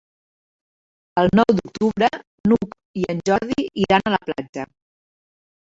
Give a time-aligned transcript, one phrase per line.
[1.23, 2.09] El nou d'octubre
[2.49, 4.69] n'Hug i en Jordi iran a la platja.